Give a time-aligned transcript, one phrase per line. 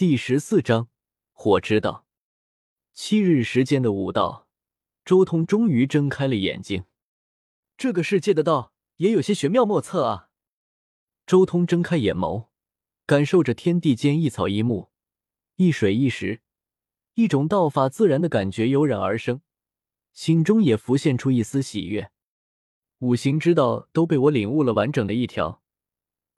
[0.00, 0.88] 第十四章
[1.30, 2.06] 火之道。
[2.94, 4.48] 七日时间的武道，
[5.04, 6.84] 周通终于睁开了眼睛。
[7.76, 10.30] 这个世界的道也有些玄妙莫测啊！
[11.26, 12.46] 周通睁开眼眸，
[13.04, 14.88] 感受着天地间一草一木、
[15.56, 16.40] 一水一石，
[17.12, 19.42] 一种道法自然的感觉油然而生，
[20.14, 22.10] 心中也浮现出一丝喜悦。
[23.00, 25.62] 五行之道都被我领悟了完整的一条。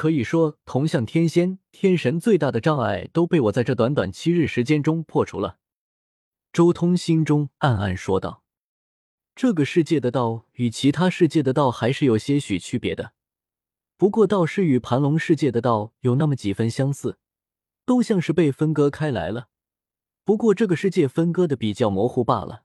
[0.00, 5.58] 可以说，同向天仙、天神最大的障碍都被我在这短短七日时间中破除了。
[6.54, 8.42] 周通心中暗暗说道
[9.36, 13.12] ：“这个世界的道与其他世界的道还是有些许区别的，
[13.98, 17.18] 不过倒是与盘龙世界的道有那么几分相似，
[17.84, 19.48] 都像是被分割开来了。
[20.24, 22.62] 不过这个世界分割的比较模糊罢了。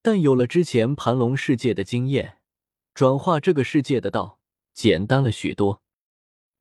[0.00, 2.38] 但有了之前盘龙世界的经验，
[2.94, 4.38] 转化这个世界的道
[4.72, 5.82] 简单了许多。”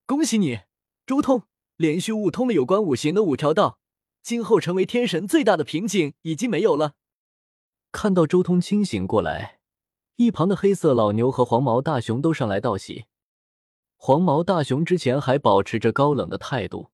[0.07, 0.59] 恭喜你，
[1.07, 1.45] 周通，
[1.77, 3.79] 连续悟通了有关五行的五条道，
[4.21, 6.93] 今后成为天神最大的瓶颈已经没有了。
[7.91, 9.59] 看到周通清醒过来，
[10.17, 13.05] 一旁的黑色老牛和黄毛大熊都上来道喜。
[13.97, 16.91] 黄毛大熊之前还保持着高冷的态度，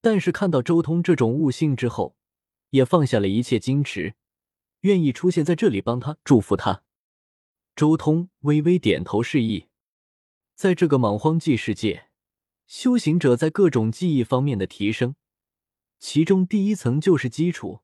[0.00, 2.16] 但是看到周通这种悟性之后，
[2.70, 4.14] 也放下了一切矜持，
[4.80, 6.82] 愿意出现在这里帮他祝福他。
[7.76, 9.66] 周通微微点头示意，
[10.54, 12.07] 在这个莽荒纪世界。
[12.68, 15.16] 修行者在各种技艺方面的提升，
[15.98, 17.80] 其中第一层就是基础，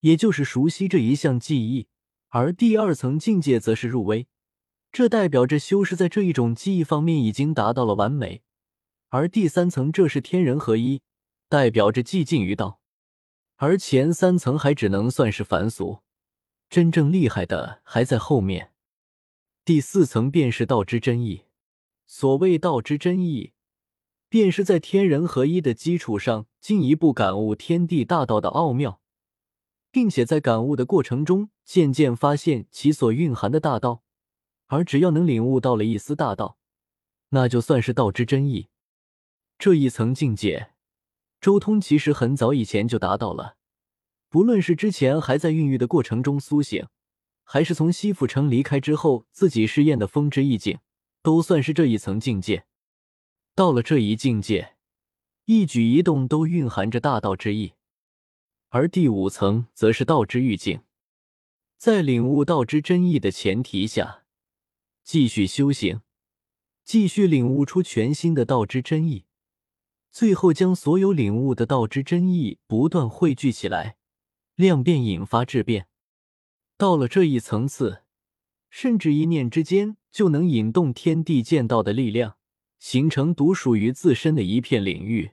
[0.00, 1.86] 也就是熟悉这一项技艺；
[2.28, 4.26] 而第二层境界则是入微，
[4.92, 8.42] 这代表着修士在这一种技艺方面已经达到了完美；
[9.08, 11.00] 而第三层这是天人合一，
[11.48, 12.80] 代表着寂静于道；
[13.56, 16.02] 而前三层还只能算是凡俗，
[16.68, 18.74] 真正厉害的还在后面。
[19.64, 21.44] 第四层便是道之真意，
[22.06, 23.54] 所谓道之真意。
[24.28, 29.00] 便是在天人合一的基础上，进一步感悟天地大道的奥妙，
[29.90, 34.02] 并且在感悟的过程中，渐渐发现其所蕴含的大道。
[34.66, 36.58] 而只要能领悟到了一丝大道，
[37.30, 38.68] 那就算是道之真意。
[39.58, 40.72] 这一层境界，
[41.40, 43.56] 周通其实很早以前就达到了。
[44.28, 46.86] 不论是之前还在孕育的过程中苏醒，
[47.44, 50.80] 还是从西府城离开之后自己试验的风之意境，
[51.22, 52.66] 都算是这一层境界。
[53.58, 54.76] 到了这一境界，
[55.46, 57.72] 一举一动都蕴含着大道之意，
[58.68, 60.82] 而第五层则是道之欲境，
[61.76, 64.22] 在领悟道之真意的前提下，
[65.02, 66.02] 继续修行，
[66.84, 69.24] 继续领悟出全新的道之真意，
[70.12, 73.96] 最后将所有领悟的道之真意不断汇聚起来，
[74.54, 75.88] 量变引发质变。
[76.76, 78.04] 到了这一层次，
[78.70, 82.37] 甚至一念之间就能引动天地剑道的力量。
[82.78, 85.32] 形成独属于自身的一片领域，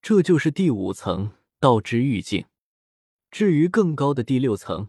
[0.00, 2.46] 这就是第五层道之域境。
[3.30, 4.88] 至于更高的第六层，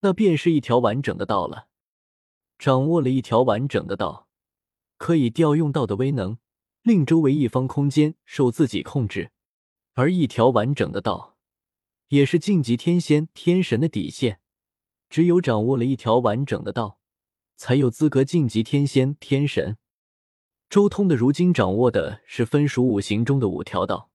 [0.00, 1.68] 那便是一条完整的道了。
[2.58, 4.28] 掌握了一条完整的道，
[4.96, 6.38] 可以调用道的威能，
[6.82, 9.30] 令周围一方空间受自己控制。
[9.94, 11.36] 而一条完整的道，
[12.08, 14.40] 也是晋级天仙、天神的底线。
[15.08, 17.00] 只有掌握了一条完整的道，
[17.56, 19.78] 才有资格晋级天仙、天神。
[20.68, 24.10] 周通的如今掌握的是分属五行中的五条道。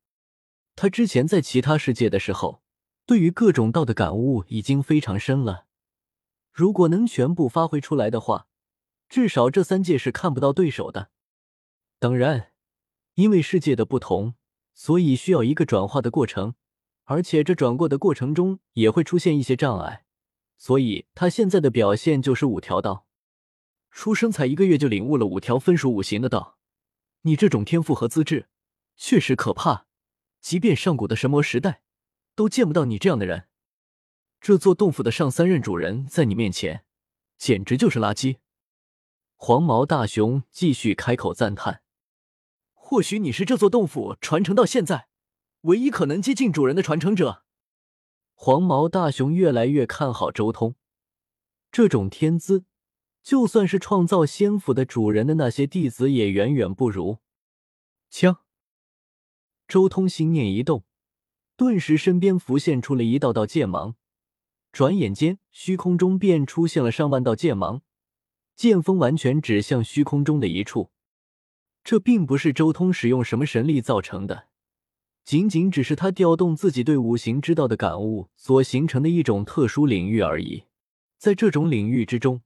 [0.76, 2.62] 他之前在其他世界的时候，
[3.08, 5.66] 对于各种道的感悟已经非常深了。
[6.52, 8.48] 如果能全部发挥出来的话，
[9.10, 11.10] 至少这三界是看不到对手的。
[11.98, 12.52] 当然，
[13.16, 14.36] 因为世界的不同，
[14.76, 16.54] 所以需要一个转化的过程，
[17.06, 20.06] 而且这转过的过程中也会出现一些障碍。
[20.56, 23.08] 所以他现在的表现就是五条道。
[23.94, 26.58] 出生才一个月就领悟了五条分属五行的道，
[27.22, 28.50] 你这种天赋和资质，
[28.98, 29.86] 确实可怕。
[30.42, 31.84] 即便上古的神魔时代，
[32.36, 33.48] 都见不到你这样的人。
[34.42, 36.84] 这座洞府的上三任主人在你面前，
[37.38, 38.40] 简直就是垃圾。
[39.36, 41.84] 黄毛大熊继续开口赞叹
[42.74, 45.08] ：“或许你是这座洞府传承到现在，
[45.62, 47.46] 唯一可能接近主人的传承者。”
[48.34, 50.76] 黄毛大熊越来越看好周通，
[51.72, 52.66] 这种天资。
[53.24, 57.20] 就算是创造仙府的主人的那些弟子，也远远不如。
[58.10, 58.40] 枪！
[59.66, 60.84] 周通心念一动，
[61.56, 63.96] 顿时身边浮现出了一道道剑芒，
[64.74, 67.82] 转眼间虚空中便出现了上万道剑芒，
[68.58, 70.92] 剑锋完全指向虚空中的一处。
[71.82, 74.50] 这并不是周通使用什么神力造成的，
[75.24, 80.66] 仅仅只是他调动自己对五行之道的感悟所形成的一种特殊领域而已。
[81.18, 82.42] 在这种领域之中。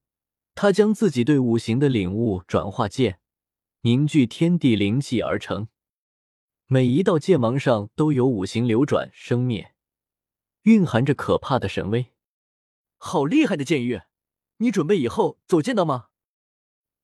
[0.60, 3.20] 他将自己对五行的领悟转化剑，
[3.82, 5.68] 凝聚天地灵气而成。
[6.66, 9.76] 每一道剑芒上都有五行流转生灭，
[10.64, 12.08] 蕴含着可怕的神威。
[12.98, 14.02] 好厉害的剑域！
[14.58, 16.08] 你准备以后走剑道吗？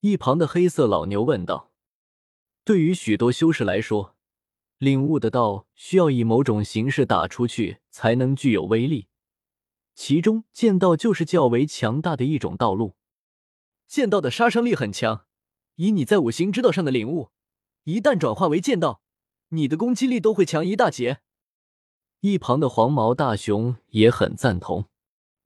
[0.00, 1.70] 一旁的黑色老牛问道。
[2.64, 4.16] 对于许多修士来说，
[4.78, 9.06] 领悟的道需要以某种形式打出去才能具有威力，
[9.94, 12.96] 其中剑道就是较为强大的一种道路。
[13.86, 15.26] 剑道的杀伤力很强，
[15.76, 17.30] 以你在五行之道上的领悟，
[17.84, 19.02] 一旦转化为剑道，
[19.50, 21.20] 你的攻击力都会强一大截。
[22.20, 24.88] 一旁的黄毛大熊也很赞同，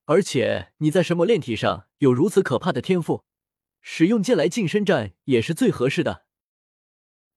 [0.04, 3.24] 而且你在神魔炼体上有如此可怕的天赋，
[3.80, 6.24] 使用剑来近身战也是最合适的。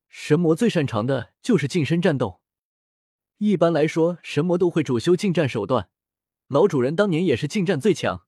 [0.07, 2.41] 神魔最擅长的就是近身战斗，
[3.37, 5.89] 一般来说，神魔都会主修近战手段。
[6.47, 8.25] 老主人当年也是近战最强。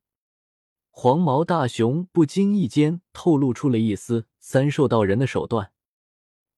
[0.96, 5.74] 黄毛大熊不经意间透露出了一丝三兽道人的手段。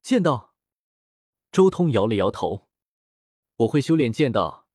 [0.04, 0.54] 剑道，
[1.54, 2.68] 周通摇了摇头
[3.56, 4.68] ：“我会修炼剑道，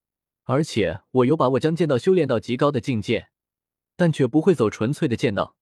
[0.44, 3.28] 而且我有把握将剑道修炼到极高的境界，
[3.96, 5.54] 但却不会走纯粹的剑道。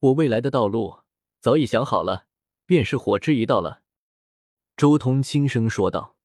[0.00, 0.98] 我未来的道路
[1.40, 2.26] 早已想好了，
[2.66, 3.82] 便是火之一道了。”
[4.76, 6.16] 周通轻声说道：“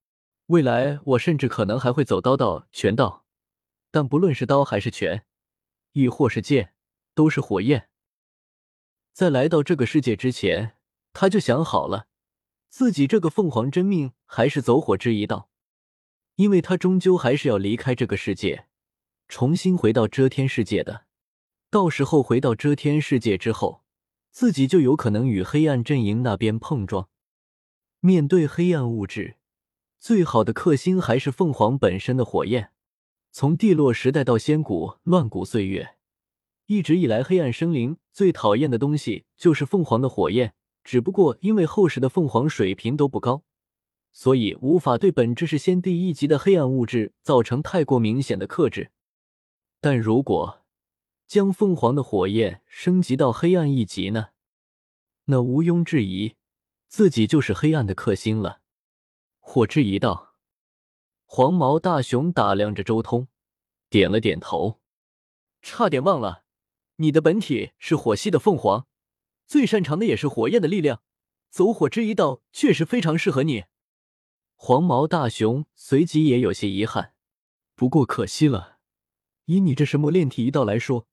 [0.48, 3.26] 未来我甚至可能还会走刀道、拳道，
[3.92, 5.28] 但不论是刀还是拳，
[5.94, 6.74] 亦或是剑，
[7.20, 7.90] 都是火焰。
[9.12, 10.78] 在来到这个世界之前，
[11.12, 12.08] 他就想好了，
[12.70, 15.50] 自己这个凤凰真命还是走火之一道，
[16.36, 18.68] 因为他终究还是要离开这个世界，
[19.28, 21.08] 重新回到遮天世界的。
[21.70, 23.84] 到时候回到遮天世界之后，
[24.32, 27.10] 自己就有可能与黑暗阵营那边碰撞。”
[28.00, 29.36] 面对黑暗物质，
[30.00, 32.72] 最好的克星还是凤凰本身的火焰。
[33.34, 35.98] 从帝落时代到仙古乱古岁月，
[36.70, 40.54] 一直以来，黑暗生灵最讨厌的东西就是凤凰的火焰。
[40.84, 43.44] 只不过因为后世的凤凰水平都不高，
[44.12, 48.92] 所以无法对本质是先帝一级的黑暗物质造成太过明显的克制。
[49.82, 50.62] 但如果
[51.26, 54.28] 将凤凰的火焰升级到黑暗一级呢？
[55.26, 56.36] 那毋庸置疑。
[56.88, 58.62] 自己就是黑暗的克星了。
[59.40, 60.36] 火之一道，
[61.26, 63.28] 黄毛大熊打量着周通，
[63.90, 64.80] 点了点头。
[65.64, 66.44] 差点忘了，
[67.02, 68.86] 你的本体是火系的凤凰，
[69.48, 71.02] 最擅长的也是火焰的力量，
[71.50, 73.66] 走火之一道确实非常适合你。
[74.56, 77.14] 黄毛大熊随即也有些遗憾，
[77.76, 78.80] 不过可惜了，
[79.46, 81.08] 以你这神魔炼体一道来说，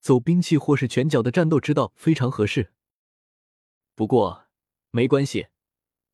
[0.00, 2.72] 走兵器或是拳脚的战斗之道非常合适。
[3.94, 4.46] 不过。
[4.90, 5.48] 没关系，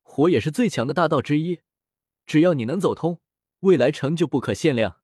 [0.01, 1.61] 火也是最强的大道之一，
[2.25, 3.21] 只要你能走通，
[3.61, 4.99] 未来成就不可限量。